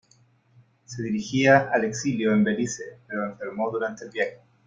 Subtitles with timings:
[0.83, 4.39] Se dirigía al exilio en Belice, pero enfermó durante el viaje.